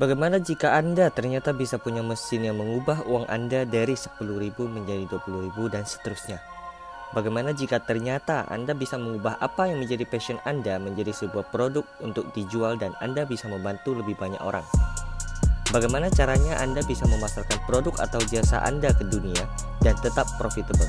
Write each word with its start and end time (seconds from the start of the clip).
Bagaimana 0.00 0.40
jika 0.40 0.80
Anda 0.80 1.12
ternyata 1.12 1.52
bisa 1.52 1.76
punya 1.76 2.00
mesin 2.00 2.48
yang 2.48 2.56
mengubah 2.56 3.04
uang 3.04 3.28
Anda 3.28 3.68
dari 3.68 3.92
10.000 3.92 4.16
menjadi 4.64 5.04
20.000 5.04 5.52
dan 5.68 5.84
seterusnya? 5.84 6.40
Bagaimana 7.12 7.52
jika 7.52 7.84
ternyata 7.84 8.48
Anda 8.48 8.72
bisa 8.72 8.96
mengubah 8.96 9.36
apa 9.44 9.68
yang 9.68 9.84
menjadi 9.84 10.08
passion 10.08 10.40
Anda 10.48 10.80
menjadi 10.80 11.12
sebuah 11.12 11.52
produk 11.52 11.84
untuk 12.00 12.32
dijual 12.32 12.80
dan 12.80 12.96
Anda 13.04 13.28
bisa 13.28 13.52
membantu 13.52 13.92
lebih 13.92 14.16
banyak 14.16 14.40
orang? 14.40 14.64
Bagaimana 15.68 16.08
caranya 16.08 16.56
Anda 16.64 16.80
bisa 16.80 17.04
memasarkan 17.04 17.60
produk 17.68 17.92
atau 18.00 18.24
jasa 18.24 18.64
Anda 18.64 18.96
ke 18.96 19.04
dunia 19.04 19.44
dan 19.84 20.00
tetap 20.00 20.24
profitable? 20.40 20.88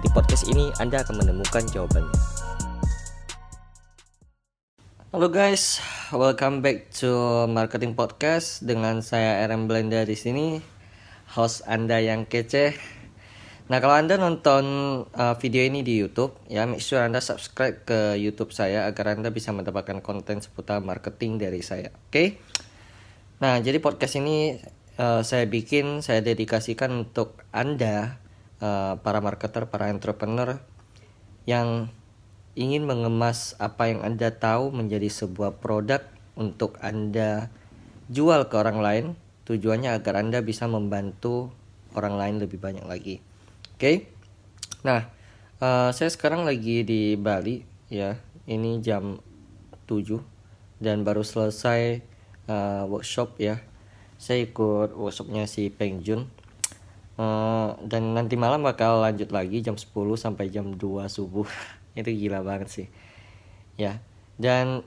Di 0.00 0.08
podcast 0.16 0.48
ini 0.48 0.72
Anda 0.80 1.04
akan 1.04 1.28
menemukan 1.28 1.68
jawabannya. 1.68 2.16
Halo 5.10 5.26
guys, 5.26 5.82
welcome 6.14 6.62
back 6.62 6.94
to 7.02 7.10
Marketing 7.50 7.98
Podcast 7.98 8.62
dengan 8.62 9.02
saya 9.02 9.42
RM 9.50 9.66
Blenda 9.66 10.06
di 10.06 10.14
sini, 10.14 10.62
host 11.34 11.66
Anda 11.66 11.98
yang 11.98 12.30
kece. 12.30 12.78
Nah, 13.66 13.82
kalau 13.82 13.98
Anda 13.98 14.22
nonton 14.22 14.62
uh, 15.10 15.34
video 15.42 15.66
ini 15.66 15.82
di 15.82 15.98
YouTube, 15.98 16.38
ya 16.46 16.62
make 16.62 16.78
sure 16.78 17.02
Anda 17.02 17.18
subscribe 17.18 17.82
ke 17.82 18.22
YouTube 18.22 18.54
saya 18.54 18.86
agar 18.86 19.18
Anda 19.18 19.34
bisa 19.34 19.50
mendapatkan 19.50 19.98
konten 19.98 20.46
seputar 20.46 20.78
marketing 20.78 21.42
dari 21.42 21.58
saya. 21.58 21.90
Oke? 21.90 22.06
Okay? 22.14 22.28
Nah, 23.42 23.58
jadi 23.58 23.82
podcast 23.82 24.14
ini 24.14 24.62
uh, 24.94 25.26
saya 25.26 25.42
bikin, 25.50 26.06
saya 26.06 26.22
dedikasikan 26.22 27.10
untuk 27.10 27.42
Anda 27.50 28.22
uh, 28.62 28.94
para 29.02 29.18
marketer, 29.18 29.66
para 29.74 29.90
entrepreneur 29.90 30.62
yang 31.50 31.90
ingin 32.58 32.82
mengemas 32.82 33.54
apa 33.62 33.90
yang 33.90 34.02
Anda 34.02 34.34
tahu 34.34 34.74
menjadi 34.74 35.06
sebuah 35.06 35.62
produk 35.62 36.02
untuk 36.34 36.78
Anda 36.82 37.52
jual 38.10 38.50
ke 38.50 38.54
orang 38.58 38.78
lain, 38.82 39.04
tujuannya 39.46 39.94
agar 39.94 40.18
Anda 40.18 40.42
bisa 40.42 40.66
membantu 40.66 41.54
orang 41.94 42.18
lain 42.18 42.36
lebih 42.42 42.58
banyak 42.58 42.86
lagi. 42.86 43.22
Oke, 43.74 43.78
okay? 43.78 43.96
nah 44.82 45.08
uh, 45.62 45.94
saya 45.94 46.10
sekarang 46.10 46.42
lagi 46.42 46.82
di 46.82 47.14
Bali 47.14 47.62
ya, 47.88 48.18
ini 48.50 48.82
jam 48.82 49.22
7 49.86 50.18
dan 50.82 51.02
baru 51.06 51.22
selesai 51.22 52.02
uh, 52.50 52.84
workshop 52.90 53.38
ya. 53.38 53.62
Saya 54.20 54.44
ikut 54.44 54.92
workshopnya 54.92 55.48
si 55.48 55.72
Peng 55.72 56.02
Jun. 56.04 56.28
Uh, 57.20 57.76
dan 57.84 58.16
nanti 58.16 58.32
malam 58.40 58.64
bakal 58.64 59.04
lanjut 59.04 59.28
lagi 59.28 59.60
jam 59.60 59.76
10 59.76 59.92
sampai 60.16 60.48
jam 60.48 60.72
2 60.72 61.08
subuh. 61.08 61.46
itu 62.00 62.28
gila 62.28 62.40
banget 62.42 62.68
sih. 62.68 62.86
Ya 63.76 64.00
dan 64.40 64.80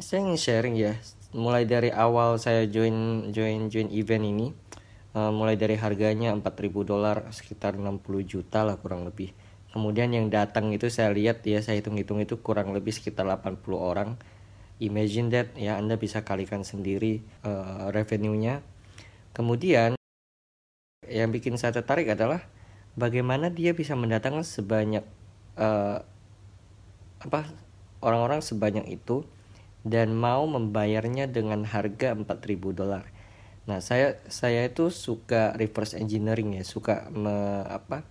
saya 0.00 0.24
ingin 0.24 0.40
sharing 0.40 0.76
ya 0.80 0.96
mulai 1.36 1.68
dari 1.68 1.92
awal 1.92 2.40
saya 2.40 2.64
join 2.64 3.28
join 3.32 3.68
join 3.68 3.92
event 3.92 4.24
ini 4.24 4.46
uh, 5.16 5.32
mulai 5.32 5.56
dari 5.60 5.76
harganya 5.76 6.32
4000 6.32 6.84
dolar 6.84 7.28
sekitar 7.32 7.76
60 7.80 8.00
juta 8.24 8.64
lah 8.64 8.80
kurang 8.80 9.08
lebih. 9.08 9.32
Kemudian 9.72 10.08
yang 10.08 10.32
datang 10.32 10.72
itu 10.72 10.88
saya 10.88 11.12
lihat 11.12 11.44
ya 11.44 11.60
saya 11.60 11.84
hitung-hitung 11.84 12.20
itu 12.24 12.40
kurang 12.40 12.72
lebih 12.72 12.96
sekitar 12.96 13.28
80 13.28 13.60
orang. 13.76 14.16
Imagine 14.80 15.28
that 15.32 15.52
ya 15.56 15.76
Anda 15.76 16.00
bisa 16.00 16.24
kalikan 16.24 16.64
sendiri 16.64 17.24
uh, 17.44 17.92
revenue-nya. 17.92 18.60
Kemudian 19.36 19.96
yang 21.08 21.28
bikin 21.28 21.60
saya 21.60 21.76
tertarik 21.76 22.08
adalah 22.08 22.44
bagaimana 22.96 23.52
dia 23.52 23.76
bisa 23.76 23.92
mendatangkan 23.92 24.44
sebanyak 24.44 25.04
uh, 25.56 26.04
apa 27.20 27.40
orang-orang 28.04 28.44
sebanyak 28.44 28.86
itu 28.86 29.24
dan 29.86 30.14
mau 30.14 30.44
membayarnya 30.44 31.30
dengan 31.30 31.62
harga 31.66 32.12
4000 32.14 32.26
dolar. 32.74 33.04
Nah, 33.66 33.82
saya 33.82 34.22
saya 34.30 34.66
itu 34.66 34.94
suka 34.94 35.54
reverse 35.58 35.98
engineering 35.98 36.54
ya, 36.58 36.62
suka 36.62 37.10
me, 37.10 37.66
apa? 37.66 38.06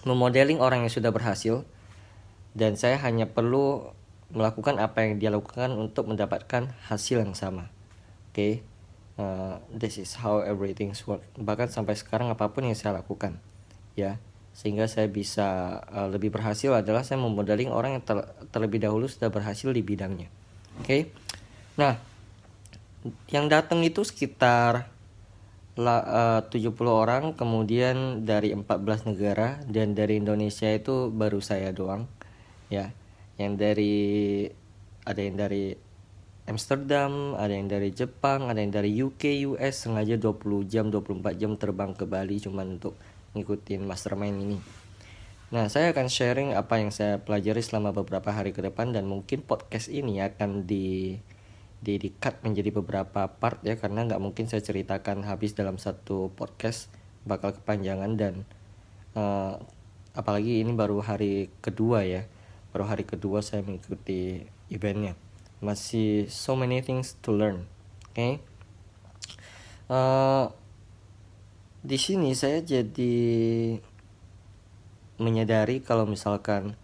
memodeling 0.00 0.64
orang 0.64 0.88
yang 0.88 0.92
sudah 0.92 1.12
berhasil 1.12 1.60
dan 2.56 2.72
saya 2.72 2.96
hanya 3.04 3.28
perlu 3.28 3.92
melakukan 4.32 4.80
apa 4.80 5.04
yang 5.04 5.20
dia 5.20 5.28
lakukan 5.28 5.76
untuk 5.76 6.08
mendapatkan 6.08 6.72
hasil 6.88 7.20
yang 7.20 7.36
sama. 7.36 7.68
Oke. 8.30 8.34
Okay? 8.34 8.52
Uh, 9.20 9.60
this 9.68 10.00
is 10.00 10.16
how 10.16 10.40
everything 10.40 10.96
work. 11.04 11.20
Bahkan 11.36 11.68
sampai 11.68 11.92
sekarang 11.92 12.32
apa 12.32 12.48
pun 12.48 12.64
yang 12.64 12.72
saya 12.72 12.96
lakukan, 12.96 13.36
ya 13.92 14.16
sehingga 14.50 14.90
saya 14.90 15.06
bisa 15.06 15.80
uh, 15.88 16.08
lebih 16.10 16.34
berhasil 16.34 16.74
adalah 16.74 17.06
saya 17.06 17.22
memodeling 17.22 17.70
orang 17.70 17.98
yang 17.98 18.04
ter 18.04 18.18
terlebih 18.50 18.82
dahulu 18.82 19.06
sudah 19.06 19.30
berhasil 19.32 19.70
di 19.70 19.80
bidangnya. 19.80 20.28
Oke. 20.82 20.86
Okay? 20.86 21.02
Nah, 21.78 21.96
yang 23.32 23.48
datang 23.48 23.80
itu 23.86 24.04
sekitar 24.04 24.90
la, 25.80 26.42
uh, 26.44 26.52
70 26.52 26.76
orang, 26.90 27.24
kemudian 27.32 28.26
dari 28.28 28.52
14 28.52 29.08
negara 29.08 29.62
dan 29.64 29.96
dari 29.96 30.20
Indonesia 30.20 30.68
itu 30.68 31.08
baru 31.08 31.40
saya 31.40 31.72
doang. 31.72 32.04
Ya. 32.68 32.92
Yang 33.40 33.52
dari 33.56 33.96
ada 35.08 35.20
yang 35.24 35.36
dari 35.40 35.72
Amsterdam, 36.44 37.38
ada 37.38 37.54
yang 37.54 37.70
dari 37.70 37.94
Jepang, 37.94 38.50
ada 38.50 38.58
yang 38.58 38.74
dari 38.74 38.90
UK, 38.92 39.54
US 39.54 39.86
sengaja 39.86 40.18
20 40.18 40.66
jam, 40.66 40.90
24 40.90 41.38
jam 41.38 41.54
terbang 41.54 41.94
ke 41.94 42.04
Bali 42.04 42.42
cuman 42.42 42.76
untuk 42.76 42.98
ngikutin 43.34 43.86
mastermind 43.86 44.38
ini. 44.42 44.58
Nah, 45.50 45.66
saya 45.66 45.90
akan 45.90 46.06
sharing 46.06 46.54
apa 46.54 46.78
yang 46.78 46.94
saya 46.94 47.18
pelajari 47.18 47.58
selama 47.58 47.90
beberapa 47.90 48.30
hari 48.30 48.54
ke 48.54 48.62
depan 48.62 48.94
dan 48.94 49.10
mungkin 49.10 49.42
podcast 49.42 49.90
ini 49.90 50.22
akan 50.22 50.62
di 50.66 51.18
di, 51.80 51.96
di 51.96 52.12
cut 52.12 52.44
menjadi 52.44 52.70
beberapa 52.76 53.26
part 53.26 53.64
ya 53.64 53.74
karena 53.80 54.04
nggak 54.04 54.20
mungkin 54.20 54.46
saya 54.46 54.60
ceritakan 54.60 55.24
habis 55.24 55.56
dalam 55.56 55.80
satu 55.80 56.28
podcast 56.36 56.92
bakal 57.24 57.56
kepanjangan 57.56 58.20
dan 58.20 58.34
uh, 59.16 59.56
apalagi 60.12 60.60
ini 60.60 60.76
baru 60.76 61.00
hari 61.00 61.48
kedua 61.64 62.04
ya 62.04 62.28
baru 62.76 62.84
hari 62.84 63.08
kedua 63.08 63.40
saya 63.40 63.64
mengikuti 63.64 64.44
eventnya 64.68 65.16
masih 65.64 66.28
so 66.28 66.52
many 66.52 66.84
things 66.84 67.16
to 67.24 67.32
learn 67.32 67.64
oke 68.12 68.12
okay? 68.12 68.32
uh, 69.88 70.52
di 71.80 71.96
sini 71.96 72.36
saya 72.36 72.60
jadi 72.60 73.16
menyadari 75.20 75.80
kalau 75.80 76.04
misalkan 76.04 76.76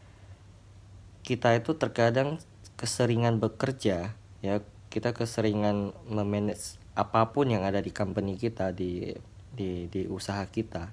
kita 1.21 1.57
itu 1.57 1.77
terkadang 1.77 2.41
keseringan 2.81 3.41
bekerja 3.41 4.17
ya 4.45 4.55
kita 4.93 5.13
keseringan 5.13 5.93
memanage 6.09 6.81
apa 6.97 7.29
pun 7.33 7.53
yang 7.53 7.65
ada 7.65 7.85
di 7.85 7.93
company 7.93 8.41
kita 8.41 8.73
di 8.73 9.13
di 9.53 9.89
di 9.93 10.09
usaha 10.09 10.41
kita. 10.49 10.93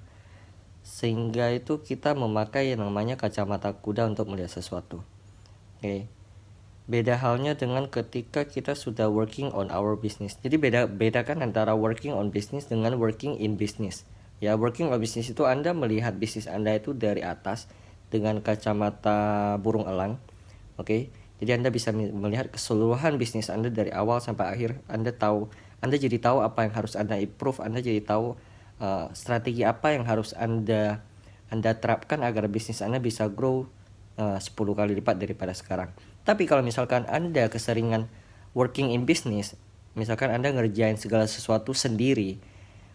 Sehingga 0.84 1.48
itu 1.56 1.80
kita 1.80 2.12
memakai 2.12 2.76
yang 2.76 2.84
namanya 2.84 3.16
kacamata 3.16 3.72
kuda 3.72 4.04
untuk 4.12 4.28
melihat 4.28 4.52
sesuatu. 4.52 5.00
Oke. 5.80 5.80
okay 5.80 6.23
beda 6.84 7.16
halnya 7.16 7.56
dengan 7.56 7.88
ketika 7.88 8.44
kita 8.44 8.76
sudah 8.76 9.08
working 9.08 9.48
on 9.56 9.72
our 9.72 9.96
business. 9.96 10.36
Jadi 10.44 10.60
beda 10.60 10.84
bedakan 10.84 11.40
antara 11.40 11.72
working 11.72 12.12
on 12.12 12.28
business 12.28 12.68
dengan 12.68 13.00
working 13.00 13.40
in 13.40 13.56
business. 13.56 14.04
Ya, 14.44 14.58
working 14.60 14.92
on 14.92 15.00
business 15.00 15.32
itu 15.32 15.48
Anda 15.48 15.72
melihat 15.72 16.20
bisnis 16.20 16.44
Anda 16.44 16.76
itu 16.76 16.92
dari 16.92 17.24
atas 17.24 17.64
dengan 18.12 18.44
kacamata 18.44 19.56
burung 19.56 19.88
elang. 19.88 20.20
Oke. 20.76 20.84
Okay? 20.84 21.02
Jadi 21.42 21.50
Anda 21.60 21.68
bisa 21.72 21.90
melihat 21.92 22.52
keseluruhan 22.52 23.18
bisnis 23.18 23.50
Anda 23.50 23.72
dari 23.72 23.90
awal 23.90 24.22
sampai 24.22 24.54
akhir. 24.54 24.70
Anda 24.86 25.10
tahu, 25.10 25.50
Anda 25.82 25.96
jadi 25.98 26.20
tahu 26.20 26.44
apa 26.44 26.68
yang 26.68 26.72
harus 26.76 26.94
Anda 26.94 27.18
improve, 27.18 27.58
Anda 27.58 27.82
jadi 27.82 28.00
tahu 28.04 28.38
uh, 28.78 29.10
strategi 29.16 29.66
apa 29.66 29.92
yang 29.92 30.06
harus 30.06 30.32
Anda 30.36 31.02
Anda 31.50 31.76
terapkan 31.76 32.22
agar 32.22 32.46
bisnis 32.48 32.80
Anda 32.80 33.02
bisa 33.02 33.26
grow 33.28 33.66
uh, 34.16 34.38
10 34.38 34.54
kali 34.54 34.92
lipat 34.94 35.16
daripada 35.18 35.52
sekarang. 35.52 35.90
Tapi 36.24 36.48
kalau 36.48 36.64
misalkan 36.64 37.04
Anda 37.04 37.52
keseringan 37.52 38.08
working 38.56 38.90
in 38.90 39.04
business, 39.04 39.54
misalkan 39.92 40.32
Anda 40.32 40.50
ngerjain 40.56 40.96
segala 40.96 41.28
sesuatu 41.28 41.76
sendiri, 41.76 42.40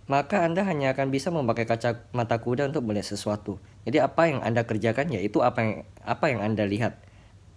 maka 0.10 0.42
Anda 0.42 0.66
hanya 0.66 0.98
akan 0.98 1.14
bisa 1.14 1.30
memakai 1.30 1.70
kaca 1.70 2.10
mata 2.18 2.42
kuda 2.42 2.74
untuk 2.74 2.90
melihat 2.90 3.14
sesuatu. 3.14 3.62
Jadi 3.86 4.02
apa 4.02 4.26
yang 4.26 4.42
Anda 4.42 4.66
kerjakan 4.66 5.14
ya 5.14 5.22
itu 5.22 5.46
apa 5.46 5.60
yang 5.62 5.74
apa 6.02 6.26
yang 6.34 6.42
Anda 6.42 6.66
lihat. 6.66 7.06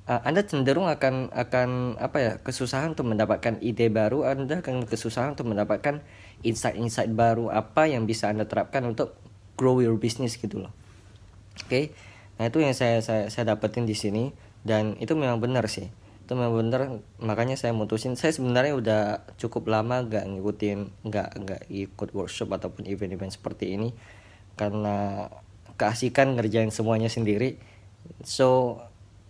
Uh, 0.02 0.19
anda 0.26 0.42
cenderung 0.42 0.90
akan 0.90 1.30
akan 1.30 1.94
apa 1.94 2.18
ya 2.18 2.32
kesusahan 2.42 2.98
untuk 2.98 3.06
mendapatkan 3.06 3.62
ide 3.62 3.86
baru, 3.86 4.26
Anda 4.26 4.58
akan 4.58 4.82
kesusahan 4.82 5.38
untuk 5.38 5.54
mendapatkan 5.54 6.02
insight-insight 6.42 7.14
baru 7.14 7.54
apa 7.54 7.86
yang 7.86 8.02
bisa 8.02 8.26
Anda 8.26 8.42
terapkan 8.50 8.82
untuk 8.82 9.14
grow 9.54 9.78
your 9.78 9.94
business 10.02 10.34
gitu 10.34 10.58
loh. 10.58 10.75
Oke. 11.62 11.70
Okay? 11.70 11.84
Nah, 12.42 12.50
itu 12.50 12.58
yang 12.58 12.75
saya 12.75 12.98
saya 12.98 13.30
saya 13.30 13.54
dapetin 13.54 13.86
di 13.86 13.94
sini 13.94 14.34
dan 14.62 14.94
itu 15.03 15.14
memang 15.19 15.43
benar 15.43 15.67
sih. 15.67 15.91
Itu 16.23 16.38
memang 16.38 16.55
benar 16.55 17.03
makanya 17.19 17.59
saya 17.59 17.75
mutusin. 17.75 18.14
Saya 18.14 18.31
sebenarnya 18.31 18.75
udah 18.79 19.03
cukup 19.38 19.67
lama 19.70 20.06
gak 20.06 20.23
ngikutin 20.31 21.06
nggak 21.06 21.29
nggak 21.43 21.62
ikut 21.70 22.09
workshop 22.14 22.55
ataupun 22.55 22.87
event-event 22.87 23.35
seperti 23.35 23.75
ini. 23.75 23.91
Karena 24.55 25.26
keasikan 25.75 26.38
ngerjain 26.38 26.70
semuanya 26.70 27.11
sendiri. 27.11 27.59
So 28.23 28.79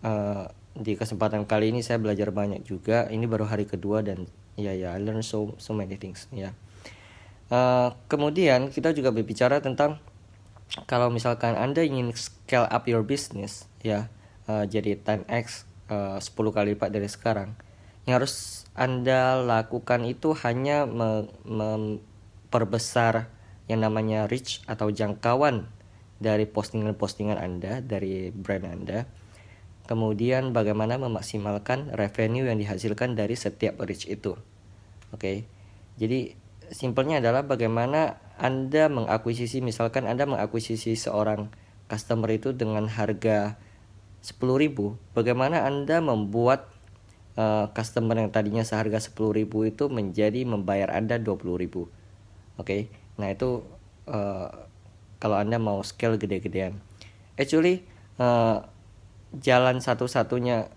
uh, 0.05 0.52
di 0.73 0.96
kesempatan 0.96 1.49
kali 1.49 1.73
ini 1.73 1.81
saya 1.81 1.96
belajar 1.96 2.29
banyak 2.29 2.64
juga. 2.69 3.08
Ini 3.08 3.25
baru 3.25 3.49
hari 3.49 3.64
kedua 3.64 4.05
dan 4.05 4.29
ya 4.61 4.76
ya 4.76 4.93
I 4.93 5.00
learn 5.00 5.25
so 5.25 5.56
so 5.56 5.73
many 5.73 5.96
things 5.96 6.29
ya. 6.29 6.52
Uh, 7.52 7.93
kemudian 8.08 8.73
kita 8.73 8.96
juga 8.96 9.12
berbicara 9.12 9.61
tentang 9.61 10.00
kalau 10.88 11.12
misalkan 11.12 11.52
anda 11.52 11.84
ingin 11.84 12.17
scale 12.17 12.64
up 12.64 12.88
your 12.88 13.05
business 13.05 13.69
ya 13.84 14.08
uh, 14.48 14.64
jadi 14.66 14.98
10x 14.98 15.66
uh, 15.90 16.18
10 16.18 16.26
kali 16.32 16.74
lipat 16.74 16.90
dari 16.94 17.08
sekarang 17.10 17.54
yang 18.06 18.18
harus 18.18 18.66
anda 18.72 19.38
lakukan 19.44 20.02
itu 20.08 20.32
hanya 20.42 20.88
memperbesar 21.44 23.28
yang 23.70 23.84
namanya 23.84 24.26
reach 24.26 24.64
atau 24.66 24.90
jangkauan 24.90 25.68
dari 26.22 26.46
postingan-postingan 26.46 27.36
Anda, 27.36 27.82
dari 27.82 28.30
brand 28.30 28.64
Anda. 28.64 29.04
Kemudian 29.90 30.54
bagaimana 30.54 30.94
memaksimalkan 30.96 31.90
revenue 31.98 32.46
yang 32.46 32.62
dihasilkan 32.62 33.18
dari 33.18 33.34
setiap 33.34 33.82
reach 33.82 34.06
itu. 34.06 34.38
Oke. 35.10 35.18
Okay? 35.18 35.36
Jadi 35.98 36.38
simpelnya 36.72 37.18
adalah 37.20 37.44
bagaimana 37.44 38.22
Anda 38.38 38.88
mengakuisisi 38.88 39.60
misalkan 39.60 40.08
Anda 40.08 40.24
mengakuisisi 40.24 40.96
seorang 40.96 41.50
customer 41.90 42.30
itu 42.32 42.56
dengan 42.56 42.88
harga 42.88 43.58
10.000, 44.22 44.72
bagaimana 45.19 45.66
Anda 45.66 45.98
membuat 45.98 46.70
uh, 47.34 47.69
customer 47.74 48.14
yang 48.14 48.30
tadinya 48.30 48.62
seharga 48.62 49.02
10.000 49.02 49.44
itu 49.46 49.84
menjadi 49.90 50.46
membayar 50.46 50.94
Anda 50.94 51.19
20.000. 51.19 51.42
Oke. 51.42 51.90
Okay? 52.58 52.82
Nah, 53.19 53.34
itu 53.34 53.66
uh, 54.06 54.48
kalau 55.19 55.36
Anda 55.38 55.58
mau 55.58 55.82
scale 55.82 56.19
gede-gedean. 56.19 56.78
Actually 57.34 57.82
uh, 58.22 58.62
jalan 59.34 59.80
satu-satunya 59.82 60.70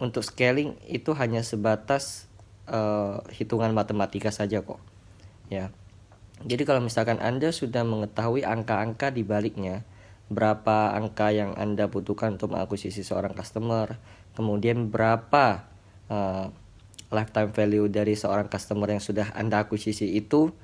untuk 0.00 0.24
scaling 0.24 0.80
itu 0.88 1.12
hanya 1.12 1.44
sebatas 1.44 2.26
uh, 2.68 3.20
hitungan 3.30 3.72
matematika 3.76 4.32
saja 4.32 4.64
kok. 4.64 4.80
Ya. 5.52 5.68
Jadi 6.40 6.64
kalau 6.64 6.80
misalkan 6.80 7.20
Anda 7.20 7.52
sudah 7.52 7.84
mengetahui 7.84 8.48
angka-angka 8.48 9.12
di 9.12 9.20
baliknya, 9.20 9.84
berapa 10.30 10.94
angka 10.94 11.34
yang 11.34 11.58
Anda 11.58 11.90
butuhkan 11.90 12.38
untuk 12.38 12.54
mengakuisisi 12.54 13.02
seorang 13.02 13.34
customer, 13.34 13.98
kemudian 14.38 14.86
berapa 14.86 15.66
uh, 16.06 16.46
lifetime 17.10 17.50
value 17.50 17.90
dari 17.90 18.14
seorang 18.14 18.46
customer 18.46 18.86
yang 18.86 19.02
sudah 19.02 19.34
Anda 19.34 19.66
akuisisi 19.66 20.14
itu, 20.14 20.54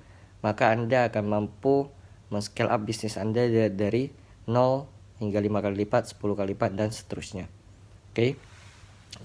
maka 0.47 0.71
Anda 0.71 1.11
akan 1.11 1.25
mampu 1.27 1.91
men-scale 2.31 2.71
up 2.71 2.87
bisnis 2.87 3.19
Anda 3.19 3.51
dari 3.67 4.15
0 4.47 4.87
hingga 5.19 5.43
5 5.43 5.65
kali 5.67 5.77
lipat, 5.83 6.15
10 6.15 6.39
kali 6.39 6.55
lipat 6.55 6.71
dan 6.79 6.95
seterusnya. 6.95 7.51
Oke. 8.15 8.15
Okay? 8.15 8.31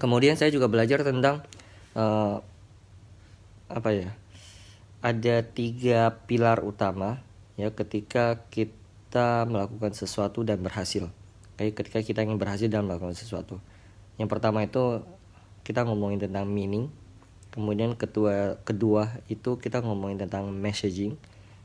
Kemudian 0.02 0.34
saya 0.34 0.50
juga 0.50 0.66
belajar 0.66 1.06
tentang 1.06 1.46
uh, 1.94 2.42
apa 3.70 3.90
ya? 3.94 4.10
Ada 5.02 5.46
tiga 5.46 6.14
pilar 6.26 6.62
utama 6.62 7.22
ya 7.58 7.74
ketika 7.74 8.42
kita 8.50 8.81
melakukan 9.44 9.92
sesuatu 9.92 10.46
dan 10.46 10.62
berhasil. 10.62 11.10
Okay? 11.58 11.76
ketika 11.76 12.00
kita 12.00 12.24
ingin 12.24 12.40
berhasil 12.40 12.70
dalam 12.70 12.88
melakukan 12.88 13.12
sesuatu. 13.12 13.60
Yang 14.16 14.28
pertama 14.32 14.64
itu 14.64 15.04
kita 15.66 15.84
ngomongin 15.84 16.22
tentang 16.22 16.48
meaning. 16.48 16.88
Kemudian 17.52 17.92
kedua 17.98 18.56
kedua 18.64 19.20
itu 19.28 19.60
kita 19.60 19.84
ngomongin 19.84 20.24
tentang 20.24 20.48
messaging 20.48 21.20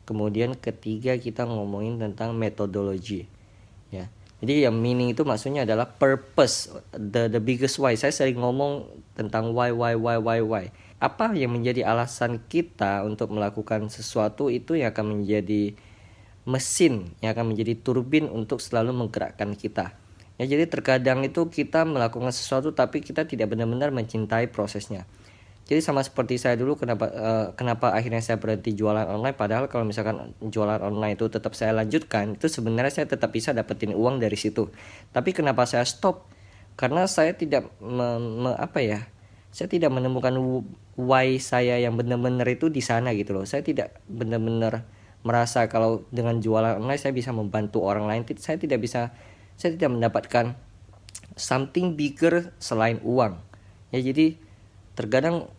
kemudian 0.08 0.56
ketiga 0.56 1.20
kita 1.20 1.44
ngomongin 1.44 2.00
tentang 2.00 2.32
metodologi 2.32 3.28
ya 3.92 4.08
jadi 4.40 4.72
yang 4.72 4.80
meaning 4.80 5.12
itu 5.12 5.28
maksudnya 5.28 5.68
adalah 5.68 5.84
purpose 5.84 6.72
the 6.96 7.28
the 7.28 7.44
biggest 7.44 7.76
why 7.76 7.92
saya 8.00 8.16
sering 8.16 8.40
ngomong 8.40 8.88
tentang 9.20 9.52
why 9.52 9.76
why 9.76 10.00
why 10.00 10.16
why 10.16 10.40
why 10.40 10.66
apa 10.98 11.36
yang 11.36 11.54
menjadi 11.54 11.86
alasan 11.86 12.40
kita 12.48 13.04
untuk 13.04 13.36
melakukan 13.36 13.92
sesuatu 13.92 14.48
itu 14.48 14.80
yang 14.80 14.96
akan 14.96 15.20
menjadi 15.20 15.76
mesin 16.48 17.12
yang 17.20 17.36
akan 17.36 17.52
menjadi 17.52 17.76
turbin 17.84 18.32
untuk 18.32 18.64
selalu 18.64 18.96
menggerakkan 18.96 19.52
kita 19.54 19.94
ya 20.40 20.46
jadi 20.48 20.66
terkadang 20.72 21.28
itu 21.28 21.52
kita 21.52 21.84
melakukan 21.84 22.32
sesuatu 22.32 22.72
tapi 22.72 23.04
kita 23.04 23.28
tidak 23.28 23.52
benar-benar 23.52 23.92
mencintai 23.92 24.48
prosesnya 24.50 25.04
jadi 25.68 25.84
sama 25.84 26.00
seperti 26.00 26.40
saya 26.40 26.56
dulu 26.56 26.80
kenapa 26.80 27.12
uh, 27.12 27.48
kenapa 27.52 27.92
akhirnya 27.92 28.24
saya 28.24 28.40
berhenti 28.40 28.72
jualan 28.72 29.04
online 29.04 29.36
padahal 29.36 29.68
kalau 29.68 29.84
misalkan 29.84 30.32
jualan 30.40 30.80
online 30.80 31.20
itu 31.20 31.28
tetap 31.28 31.52
saya 31.60 31.76
lanjutkan 31.76 32.40
itu 32.40 32.48
sebenarnya 32.48 33.04
saya 33.04 33.08
tetap 33.12 33.36
bisa 33.36 33.52
dapetin 33.52 33.92
uang 33.92 34.24
dari 34.24 34.40
situ. 34.40 34.72
Tapi 35.12 35.36
kenapa 35.36 35.68
saya 35.68 35.84
stop? 35.84 36.32
Karena 36.80 37.04
saya 37.12 37.36
tidak 37.36 37.68
me, 37.84 38.16
me, 38.16 38.52
apa 38.56 38.80
ya? 38.80 39.12
Saya 39.52 39.68
tidak 39.68 39.92
menemukan 39.92 40.40
why 40.96 41.36
saya 41.36 41.84
yang 41.84 42.00
benar-benar 42.00 42.48
itu 42.48 42.72
di 42.72 42.80
sana 42.80 43.12
gitu 43.12 43.36
loh. 43.36 43.44
Saya 43.44 43.60
tidak 43.60 44.00
benar-benar 44.08 44.88
merasa 45.28 45.68
kalau 45.68 46.08
dengan 46.16 46.40
jualan 46.40 46.80
online 46.80 47.02
saya 47.02 47.12
bisa 47.12 47.36
membantu 47.36 47.84
orang 47.84 48.08
lain. 48.08 48.24
Saya 48.40 48.56
tidak 48.56 48.80
bisa 48.80 49.12
saya 49.60 49.76
tidak 49.76 49.92
mendapatkan 49.92 50.56
something 51.36 52.00
bigger 52.00 52.56
selain 52.64 53.04
uang. 53.04 53.36
Ya 53.92 54.00
jadi 54.00 54.40
terkadang 54.96 55.52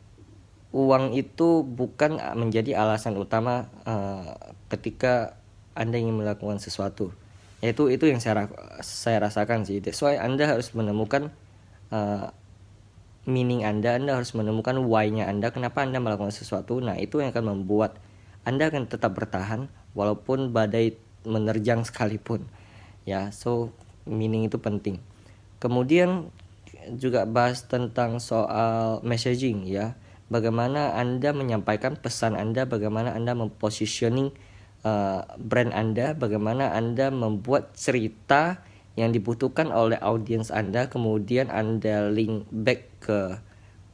uang 0.73 1.17
itu 1.17 1.65
bukan 1.65 2.21
menjadi 2.37 2.81
alasan 2.81 3.17
utama 3.17 3.69
uh, 3.89 4.37
ketika 4.69 5.39
anda 5.73 5.97
ingin 5.97 6.21
melakukan 6.21 6.61
sesuatu 6.61 7.15
yaitu 7.65 7.91
itu 7.91 8.07
yang 8.07 8.23
saya 8.23 8.47
saya 8.85 9.19
rasakan 9.19 9.67
sih 9.67 9.83
that's 9.83 9.99
why 9.99 10.15
anda 10.15 10.47
harus 10.47 10.71
menemukan 10.77 11.35
uh, 11.91 12.31
meaning 13.27 13.67
anda 13.67 13.99
anda 13.99 14.15
harus 14.15 14.31
menemukan 14.37 14.79
why-nya 14.87 15.27
anda 15.27 15.51
kenapa 15.51 15.83
anda 15.83 15.99
melakukan 15.99 16.31
sesuatu 16.31 16.79
nah 16.79 16.95
itu 16.95 17.19
yang 17.19 17.35
akan 17.35 17.59
membuat 17.59 17.99
anda 18.49 18.73
akan 18.73 18.89
tetap 18.89 19.13
bertahan 19.13 19.69
walaupun 19.93 20.57
badai 20.57 20.97
menerjang 21.29 21.85
sekalipun 21.85 22.49
ya. 23.05 23.29
So 23.29 23.77
meaning 24.09 24.49
itu 24.49 24.57
penting. 24.57 25.05
Kemudian 25.61 26.33
juga 26.97 27.29
bahas 27.29 27.69
tentang 27.69 28.21
soal 28.21 29.05
messaging 29.05 29.69
ya. 29.69 30.01
Bagaimana 30.29 30.97
Anda 30.97 31.33
menyampaikan 31.33 31.97
pesan 31.97 32.37
Anda, 32.37 32.69
bagaimana 32.69 33.17
Anda 33.17 33.33
mempositioning 33.33 34.37
uh, 34.85 35.25
brand 35.41 35.73
Anda, 35.73 36.13
bagaimana 36.13 36.77
Anda 36.77 37.09
membuat 37.09 37.73
cerita 37.77 38.61
yang 38.93 39.17
dibutuhkan 39.17 39.73
oleh 39.73 39.97
audiens 40.01 40.53
Anda, 40.53 40.93
kemudian 40.93 41.49
Anda 41.49 42.13
link 42.13 42.45
back 42.53 42.81
ke 43.01 43.21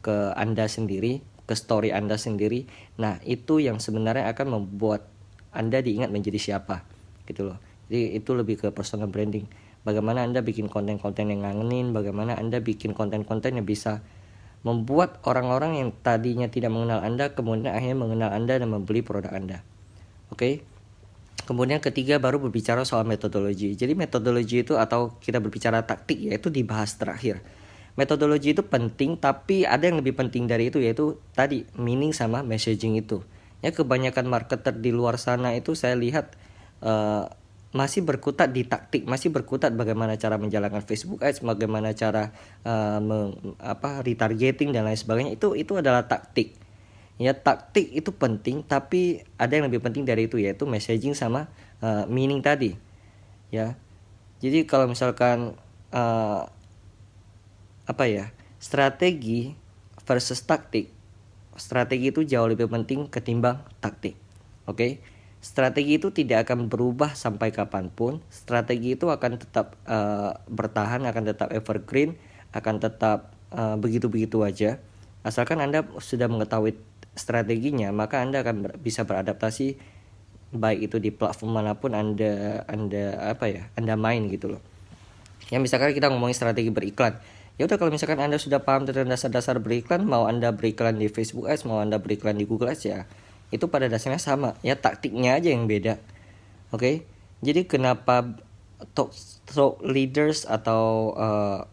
ke 0.03 0.35
Anda 0.35 0.67
sendiri, 0.67 1.23
ke 1.44 1.55
story 1.56 1.93
Anda 1.93 2.17
sendiri. 2.17 2.67
Nah, 3.00 3.20
itu 3.25 3.61
yang 3.61 3.81
sebenarnya 3.81 4.29
akan 4.32 4.61
membuat 4.61 5.06
Anda 5.53 5.84
diingat 5.84 6.08
menjadi 6.10 6.41
siapa, 6.41 6.82
gitu 7.29 7.53
loh. 7.53 7.58
Jadi 7.89 8.17
itu 8.17 8.31
lebih 8.32 8.60
ke 8.60 8.69
personal 8.72 9.08
branding. 9.13 9.44
Bagaimana 9.84 10.24
Anda 10.24 10.41
bikin 10.41 10.72
konten-konten 10.72 11.29
yang 11.29 11.44
ngangenin, 11.44 11.93
bagaimana 11.93 12.41
Anda 12.41 12.65
bikin 12.65 12.96
konten-konten 12.96 13.60
yang 13.60 13.69
bisa 13.69 14.01
membuat 14.65 15.20
orang-orang 15.29 15.77
yang 15.77 15.89
tadinya 16.01 16.48
tidak 16.48 16.72
mengenal 16.72 17.05
Anda 17.05 17.36
kemudian 17.36 17.69
akhirnya 17.69 18.01
mengenal 18.01 18.31
Anda 18.32 18.56
dan 18.56 18.72
membeli 18.72 19.05
produk 19.05 19.36
Anda. 19.36 19.60
Oke. 20.32 20.41
Okay? 20.41 20.55
Kemudian 21.44 21.77
ketiga 21.84 22.17
baru 22.17 22.41
berbicara 22.41 22.89
soal 22.89 23.05
metodologi. 23.05 23.77
Jadi 23.77 23.93
metodologi 23.93 24.65
itu 24.65 24.81
atau 24.81 25.20
kita 25.20 25.44
berbicara 25.44 25.84
taktik 25.84 26.17
yaitu 26.17 26.48
dibahas 26.48 26.96
terakhir. 26.96 27.44
Metodologi 27.94 28.51
itu 28.51 28.67
penting 28.67 29.15
tapi 29.15 29.63
ada 29.63 29.86
yang 29.86 30.03
lebih 30.03 30.19
penting 30.19 30.51
dari 30.51 30.67
itu 30.67 30.82
yaitu 30.82 31.22
tadi 31.31 31.63
meaning 31.79 32.10
sama 32.10 32.43
messaging 32.43 32.98
itu. 32.98 33.22
Ya 33.63 33.70
kebanyakan 33.70 34.27
marketer 34.27 34.74
di 34.74 34.91
luar 34.91 35.17
sana 35.17 35.55
itu 35.55 35.79
saya 35.79 35.94
lihat 35.94 36.34
uh, 36.82 37.31
masih 37.74 38.06
berkutat 38.06 38.55
di 38.55 38.63
taktik, 38.63 39.03
masih 39.03 39.34
berkutat 39.34 39.74
bagaimana 39.74 40.15
cara 40.15 40.39
menjalankan 40.39 40.86
Facebook 40.86 41.27
Ads, 41.27 41.43
bagaimana 41.43 41.91
cara 41.91 42.31
uh, 42.63 43.03
meng, 43.03 43.58
apa 43.58 43.98
retargeting 44.03 44.70
dan 44.70 44.86
lain 44.86 44.94
sebagainya. 44.94 45.34
Itu 45.34 45.58
itu 45.58 45.74
adalah 45.74 46.06
taktik. 46.06 46.55
Ya, 47.19 47.34
taktik 47.34 47.91
itu 47.94 48.10
penting, 48.15 48.67
tapi 48.67 49.22
ada 49.39 49.55
yang 49.55 49.70
lebih 49.70 49.82
penting 49.82 50.03
dari 50.03 50.27
itu 50.27 50.39
yaitu 50.39 50.67
messaging 50.67 51.15
sama 51.19 51.51
uh, 51.82 52.06
meaning 52.06 52.43
tadi. 52.43 52.79
Ya. 53.51 53.74
Jadi 54.39 54.67
kalau 54.67 54.91
misalkan 54.91 55.58
uh, 55.91 56.46
apa 57.84 58.05
ya? 58.08 58.32
Strategi 58.60 59.53
versus 60.05 60.41
taktik. 60.44 60.88
Strategi 61.55 62.10
itu 62.10 62.26
jauh 62.26 62.48
lebih 62.50 62.67
penting 62.67 63.06
ketimbang 63.08 63.62
taktik. 63.79 64.17
Oke. 64.64 64.76
Okay? 64.76 64.93
Strategi 65.44 66.00
itu 66.00 66.08
tidak 66.08 66.48
akan 66.48 66.72
berubah 66.72 67.12
sampai 67.12 67.53
kapan 67.53 67.93
pun. 67.93 68.24
Strategi 68.32 68.96
itu 68.96 69.12
akan 69.12 69.36
tetap 69.36 69.76
uh, 69.84 70.41
bertahan, 70.48 71.05
akan 71.05 71.22
tetap 71.29 71.53
evergreen, 71.53 72.17
akan 72.56 72.81
tetap 72.81 73.36
uh, 73.53 73.76
begitu-begitu 73.76 74.41
aja. 74.41 74.81
Asalkan 75.20 75.60
Anda 75.60 75.84
sudah 76.00 76.32
mengetahui 76.32 76.81
strateginya, 77.12 77.93
maka 77.93 78.24
Anda 78.24 78.41
akan 78.41 78.56
ber 78.64 78.72
bisa 78.81 79.05
beradaptasi 79.05 79.76
baik 80.56 80.88
itu 80.88 80.96
di 80.96 81.12
platform 81.12 81.60
mana 81.60 81.76
pun 81.76 81.93
Anda 81.93 82.64
Anda 82.64 83.36
apa 83.36 83.44
ya? 83.53 83.69
Anda 83.76 84.00
main 84.00 84.32
gitu 84.32 84.56
loh. 84.56 84.64
Ya 85.53 85.60
misalkan 85.60 85.93
kita 85.93 86.08
ngomongin 86.08 86.32
strategi 86.32 86.72
beriklan. 86.72 87.20
Ya 87.55 87.70
udah 87.70 87.79
kalau 87.79 87.94
misalkan 87.94 88.19
anda 88.19 88.37
sudah 88.41 88.63
paham 88.67 88.87
tentang 88.87 89.06
dasar-dasar 89.06 89.63
beriklan 89.63 90.03
mau 90.03 90.27
anda 90.27 90.51
beriklan 90.51 90.99
di 90.99 91.06
Facebook 91.06 91.46
Ads 91.46 91.67
mau 91.67 91.79
anda 91.79 92.03
beriklan 92.03 92.34
di 92.34 92.44
Google 92.49 92.75
Ads 92.75 92.84
ya 92.87 93.06
itu 93.55 93.70
pada 93.70 93.87
dasarnya 93.87 94.19
sama. 94.19 94.58
Ya 94.67 94.75
taktiknya 94.75 95.39
aja 95.39 95.55
yang 95.55 95.70
beda. 95.70 96.03
Oke? 96.75 96.82
Okay? 96.82 96.96
jadi 97.44 97.69
kenapa 97.69 98.41
top 98.96 99.13
top 99.44 99.84
leaders 99.84 100.49
atau 100.49 101.13
uh, 101.13 101.69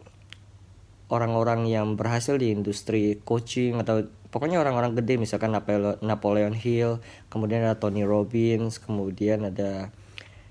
orang-orang 1.07 1.63
yang 1.71 1.95
berhasil 1.95 2.35
di 2.35 2.51
industri 2.51 3.15
coaching 3.23 3.79
atau 3.79 4.03
pokoknya 4.35 4.59
orang-orang 4.59 4.99
gede 4.99 5.15
misalkan 5.15 5.55
Napoleon 6.03 6.55
Hill 6.55 6.99
kemudian 7.31 7.63
ada 7.63 7.79
Tony 7.79 8.03
Robbins 8.03 8.83
kemudian 8.83 9.47
ada 9.47 9.95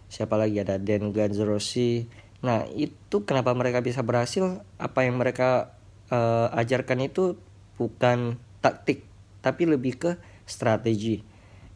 siapa 0.09 0.41
lagi? 0.41 0.57
Ada 0.65 0.81
Dan 0.81 1.13
Ganzorosi 1.13 2.09
nah 2.41 2.65
itu 2.73 3.25
kenapa 3.29 3.53
mereka 3.53 3.85
bisa 3.85 4.01
berhasil? 4.01 4.65
Apa 4.81 5.05
yang 5.05 5.21
mereka 5.21 5.77
uh, 6.09 6.49
ajarkan 6.57 7.05
itu 7.05 7.37
bukan 7.77 8.41
taktik 8.65 9.05
tapi 9.41 9.69
lebih 9.69 9.97
ke 9.97 10.11
strategi 10.49 11.21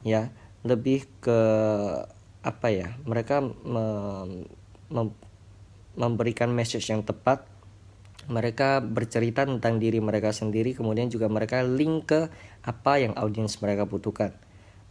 ya. 0.04 0.32
Lebih 0.64 1.04
ke 1.20 1.40
apa 2.44 2.68
ya 2.72 2.96
mereka 3.04 3.40
mem, 3.44 4.48
mem, 4.88 5.08
memberikan 5.96 6.48
message 6.52 6.88
yang 6.88 7.04
tepat. 7.04 7.44
Mereka 8.24 8.80
bercerita 8.80 9.44
tentang 9.44 9.76
diri 9.76 10.00
mereka 10.00 10.32
sendiri 10.32 10.72
kemudian 10.72 11.12
juga 11.12 11.28
mereka 11.28 11.60
link 11.60 12.08
ke 12.08 12.32
apa 12.64 12.92
yang 12.96 13.12
audiens 13.20 13.60
mereka 13.60 13.84
butuhkan. 13.84 14.32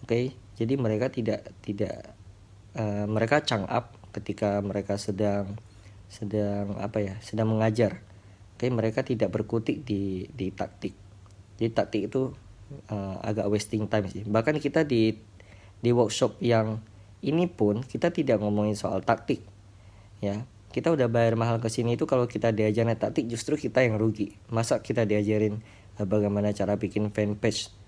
Oke? 0.05 0.09
Okay? 0.09 0.25
jadi 0.57 0.73
mereka 0.77 1.09
tidak 1.09 1.49
tidak 1.65 2.13
uh, 2.77 3.05
mereka 3.09 3.41
chang 3.41 3.65
up 3.65 3.97
ketika 4.13 4.61
mereka 4.61 4.95
sedang 5.01 5.57
sedang 6.07 6.77
apa 6.77 7.01
ya 7.01 7.15
sedang 7.25 7.49
mengajar. 7.49 8.05
Okay? 8.55 8.69
mereka 8.69 9.01
tidak 9.03 9.33
berkutik 9.33 9.83
di 9.83 10.29
di 10.31 10.53
taktik. 10.53 10.93
Jadi 11.57 11.69
taktik 11.73 12.01
itu 12.07 12.31
uh, 12.93 13.17
agak 13.25 13.49
wasting 13.49 13.89
time 13.89 14.07
sih. 14.07 14.23
Bahkan 14.23 14.61
kita 14.61 14.85
di 14.85 15.17
di 15.83 15.91
workshop 15.91 16.39
yang 16.39 16.79
ini 17.25 17.49
pun 17.49 17.83
kita 17.83 18.13
tidak 18.13 18.39
ngomongin 18.39 18.77
soal 18.77 19.01
taktik 19.03 19.43
ya. 20.23 20.45
Kita 20.73 20.89
udah 20.89 21.05
bayar 21.05 21.37
mahal 21.37 21.61
ke 21.61 21.69
sini 21.69 21.93
itu 21.93 22.09
kalau 22.09 22.25
kita 22.25 22.49
diajarin 22.49 22.97
taktik 22.97 23.29
justru 23.29 23.57
kita 23.59 23.85
yang 23.85 24.01
rugi. 24.01 24.33
Masa 24.49 24.81
kita 24.81 25.05
diajarin 25.05 25.61
uh, 25.99 26.05
bagaimana 26.07 26.55
cara 26.55 26.77
bikin 26.77 27.09
fanpage 27.09 27.82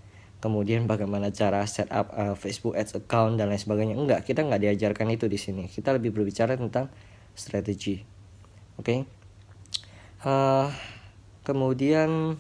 kemudian 0.46 0.86
bagaimana 0.86 1.34
cara 1.34 1.66
setup 1.66 2.14
uh, 2.14 2.38
Facebook 2.38 2.78
Ads 2.78 3.02
account 3.02 3.42
dan 3.42 3.50
lain 3.50 3.58
sebagainya. 3.58 3.98
Enggak 3.98 4.30
kita 4.30 4.46
nggak 4.46 4.62
diajarkan 4.62 5.10
itu 5.10 5.26
di 5.26 5.42
sini. 5.42 5.66
Kita 5.66 5.90
lebih 5.90 6.14
berbicara 6.14 6.54
tentang 6.54 6.94
strategi. 7.34 7.98
Oke? 8.78 8.86
Okay? 8.86 9.00
uh, 10.30 10.70
kemudian 11.42 12.38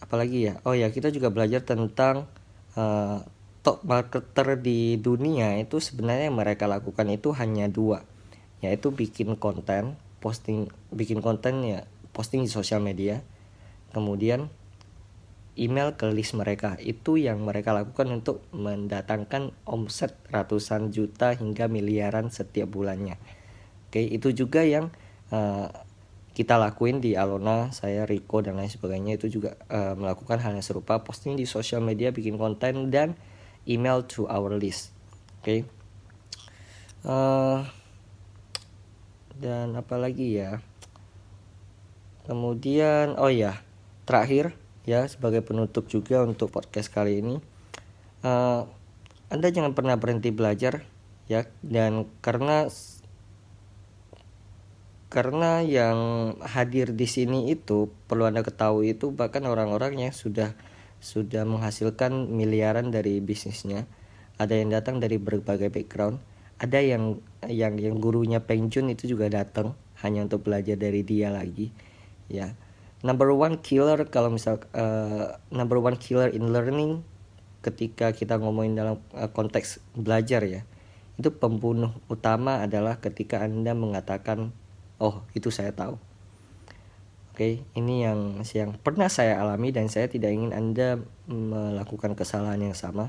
apalagi 0.00 0.48
ya? 0.48 0.54
Oh 0.64 0.72
ya 0.72 0.88
kita 0.88 1.12
juga 1.12 1.28
belajar 1.28 1.60
tentang 1.60 2.24
uh, 2.80 3.20
top 3.60 3.84
marketer 3.84 4.56
di 4.56 4.96
dunia 4.96 5.60
itu 5.60 5.78
sebenarnya 5.84 6.32
yang 6.32 6.38
mereka 6.40 6.64
lakukan 6.64 7.06
itu 7.12 7.30
hanya 7.36 7.70
dua 7.70 8.02
yaitu 8.62 8.94
bikin 8.94 9.38
konten 9.38 9.98
posting 10.22 10.70
bikin 10.94 11.18
konten 11.22 11.62
ya 11.62 11.86
posting 12.14 12.46
di 12.46 12.50
sosial 12.50 12.82
media 12.82 13.22
kemudian 13.94 14.50
email 15.58 15.94
ke 16.00 16.08
list 16.08 16.32
mereka 16.32 16.80
itu 16.80 17.20
yang 17.20 17.44
mereka 17.44 17.76
lakukan 17.76 18.08
untuk 18.08 18.44
mendatangkan 18.56 19.52
omset 19.68 20.16
ratusan 20.32 20.92
juta 20.92 21.36
hingga 21.36 21.68
miliaran 21.68 22.32
setiap 22.32 22.72
bulannya 22.72 23.20
oke 23.88 24.00
itu 24.00 24.32
juga 24.32 24.64
yang 24.64 24.88
uh, 25.28 25.68
kita 26.32 26.56
lakuin 26.56 27.04
di 27.04 27.12
Alona, 27.12 27.76
saya 27.76 28.08
Rico 28.08 28.40
dan 28.40 28.56
lain 28.56 28.72
sebagainya 28.72 29.20
itu 29.20 29.28
juga 29.28 29.52
uh, 29.68 29.92
melakukan 29.92 30.40
hal 30.40 30.56
yang 30.56 30.64
serupa 30.64 31.04
posting 31.04 31.36
di 31.36 31.44
sosial 31.44 31.84
media, 31.84 32.08
bikin 32.08 32.40
konten 32.40 32.88
dan 32.88 33.20
email 33.68 34.00
to 34.08 34.24
our 34.32 34.56
list. 34.56 34.96
Oke. 35.44 35.68
Uh, 37.04 37.68
dan 39.42 39.74
apa 39.74 39.98
lagi 39.98 40.38
ya 40.38 40.62
kemudian 42.30 43.18
oh 43.18 43.26
ya 43.26 43.58
terakhir 44.06 44.54
ya 44.82 45.06
sebagai 45.06 45.42
penutup 45.46 45.86
juga 45.86 46.22
untuk 46.26 46.50
podcast 46.50 46.90
kali 46.90 47.22
ini. 47.22 47.36
Uh, 48.22 48.66
anda 49.32 49.48
jangan 49.48 49.72
pernah 49.72 49.96
berhenti 49.98 50.34
belajar 50.34 50.84
ya. 51.30 51.46
Dan 51.62 52.06
karena 52.20 52.66
karena 55.12 55.60
yang 55.60 55.98
hadir 56.40 56.96
di 56.96 57.04
sini 57.04 57.52
itu 57.52 57.92
perlu 58.08 58.24
anda 58.24 58.40
ketahui 58.40 58.96
itu 58.96 59.12
bahkan 59.12 59.44
orang-orang 59.44 60.08
yang 60.08 60.14
sudah 60.14 60.56
sudah 61.02 61.44
menghasilkan 61.44 62.30
miliaran 62.30 62.88
dari 62.88 63.18
bisnisnya. 63.20 63.84
Ada 64.40 64.58
yang 64.58 64.72
datang 64.72 64.98
dari 64.98 65.20
berbagai 65.20 65.68
background. 65.68 66.18
Ada 66.62 66.78
yang 66.78 67.18
yang 67.50 67.74
yang 67.74 67.98
gurunya 67.98 68.38
Peng 68.38 68.70
Jun 68.70 68.88
itu 68.88 69.10
juga 69.10 69.26
datang 69.26 69.74
hanya 70.02 70.26
untuk 70.26 70.46
belajar 70.46 70.74
dari 70.78 71.02
dia 71.06 71.30
lagi 71.30 71.70
ya 72.30 72.54
number 73.02 73.34
one 73.34 73.58
killer 73.58 74.06
kalau 74.08 74.30
misal 74.30 74.62
uh, 74.72 75.36
number 75.50 75.78
one 75.78 75.98
killer 75.98 76.30
in 76.30 76.54
learning 76.54 77.02
ketika 77.62 78.10
kita 78.10 78.38
ngomongin 78.38 78.74
dalam 78.78 78.96
uh, 79.14 79.30
konteks 79.30 79.82
belajar 79.94 80.42
ya 80.46 80.62
itu 81.20 81.28
pembunuh 81.30 81.92
utama 82.08 82.64
adalah 82.64 82.98
ketika 82.98 83.44
anda 83.44 83.76
mengatakan 83.76 84.50
oh 84.96 85.26
itu 85.36 85.52
saya 85.52 85.74
tahu. 85.74 86.00
Oke 87.32 87.36
okay, 87.36 87.54
ini 87.76 88.04
yang 88.04 88.44
yang 88.52 88.76
pernah 88.76 89.08
saya 89.08 89.40
alami 89.40 89.72
dan 89.72 89.88
saya 89.88 90.04
tidak 90.04 90.36
ingin 90.36 90.52
anda 90.52 91.00
melakukan 91.26 92.12
kesalahan 92.12 92.60
yang 92.60 92.76
sama 92.76 93.08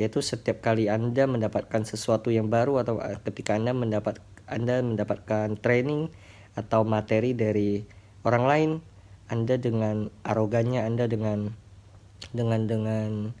yaitu 0.00 0.24
setiap 0.24 0.64
kali 0.64 0.88
Anda 0.88 1.28
mendapatkan 1.28 1.84
sesuatu 1.84 2.32
yang 2.32 2.48
baru 2.48 2.80
atau 2.80 3.00
eh, 3.04 3.20
ketika 3.28 3.56
Anda 3.56 3.76
mendapat 3.76 4.24
Anda 4.48 4.80
mendapatkan 4.80 5.60
training 5.60 6.08
atau 6.56 6.84
materi 6.84 7.36
dari 7.36 7.84
orang 8.24 8.44
lain 8.44 8.70
Anda 9.32 9.56
dengan 9.56 10.12
arogannya 10.28 10.84
Anda 10.84 11.08
dengan 11.08 11.56
dengan 12.36 12.68
dengan 12.68 13.32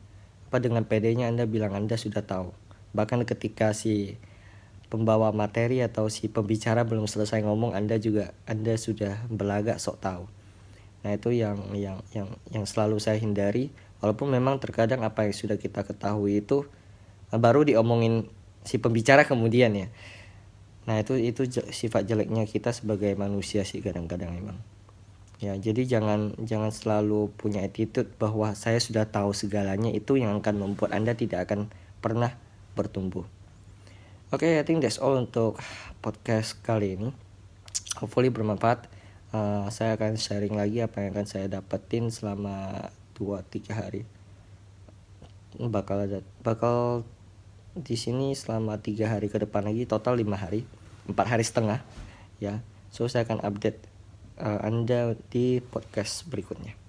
apa 0.48 0.56
dengan 0.64 0.88
pedenya 0.88 1.28
Anda 1.28 1.44
bilang 1.44 1.76
Anda 1.76 2.00
sudah 2.00 2.24
tahu. 2.24 2.56
Bahkan 2.96 3.28
ketika 3.28 3.76
si 3.76 4.16
pembawa 4.88 5.36
materi 5.36 5.84
atau 5.84 6.08
si 6.08 6.32
pembicara 6.32 6.88
belum 6.88 7.04
selesai 7.04 7.44
ngomong 7.44 7.76
Anda 7.76 8.00
juga 8.00 8.32
Anda 8.48 8.80
sudah 8.80 9.28
belagak 9.28 9.76
sok 9.76 10.00
tahu. 10.00 10.24
Nah 11.04 11.12
itu 11.12 11.28
yang 11.36 11.60
yang 11.76 12.00
yang 12.16 12.28
yang 12.48 12.64
selalu 12.64 12.96
saya 12.96 13.20
hindari. 13.20 13.68
Walaupun 14.00 14.32
memang 14.32 14.58
terkadang 14.64 15.04
apa 15.04 15.28
yang 15.28 15.36
sudah 15.36 15.60
kita 15.60 15.84
ketahui 15.84 16.40
itu 16.40 16.64
eh, 17.28 17.36
baru 17.36 17.68
diomongin 17.68 18.32
si 18.64 18.80
pembicara 18.80 19.28
kemudian 19.28 19.76
ya. 19.76 19.92
Nah 20.88 21.04
itu 21.04 21.20
itu 21.20 21.44
sifat 21.68 22.08
jeleknya 22.08 22.48
kita 22.48 22.72
sebagai 22.72 23.12
manusia 23.12 23.60
sih 23.62 23.84
kadang-kadang 23.84 24.32
emang 24.40 24.56
ya 25.42 25.58
jadi 25.58 25.98
jangan 25.98 26.38
jangan 26.38 26.70
selalu 26.70 27.34
punya 27.34 27.66
attitude 27.66 28.14
bahwa 28.14 28.54
saya 28.54 28.78
sudah 28.78 29.10
tahu 29.10 29.34
segalanya 29.34 29.90
itu 29.90 30.14
yang 30.14 30.38
akan 30.38 30.54
membuat 30.54 30.94
anda 30.94 31.18
tidak 31.18 31.50
akan 31.50 31.66
pernah 31.98 32.38
bertumbuh. 32.78 33.26
Oke 34.30 34.48
okay, 34.48 34.52
I 34.56 34.64
think 34.64 34.86
that's 34.86 35.02
all 35.02 35.18
untuk 35.18 35.58
podcast 35.98 36.62
kali 36.62 36.94
ini. 36.94 37.10
Hopefully 37.98 38.30
bermanfaat. 38.30 38.86
Uh, 39.34 39.66
saya 39.74 39.98
akan 39.98 40.14
sharing 40.14 40.54
lagi 40.54 40.78
apa 40.78 41.02
yang 41.02 41.16
akan 41.16 41.26
saya 41.26 41.50
dapetin 41.50 42.08
selama 42.14 42.88
dua 43.18 43.42
tiga 43.42 43.74
hari. 43.74 44.06
Bakal 45.58 46.06
ada 46.06 46.18
bakal 46.46 47.02
di 47.74 47.98
sini 47.98 48.32
selama 48.38 48.78
tiga 48.78 49.10
hari 49.10 49.26
ke 49.26 49.42
depan 49.42 49.66
lagi 49.66 49.90
total 49.90 50.20
lima 50.20 50.38
hari 50.38 50.62
empat 51.10 51.26
hari 51.26 51.42
setengah 51.42 51.82
ya. 52.38 52.62
So 52.94 53.10
saya 53.10 53.26
akan 53.26 53.42
update 53.42 53.91
uh, 54.42 54.60
anda 54.66 55.14
di 55.30 55.62
podcast 55.62 56.26
berikutnya 56.26 56.81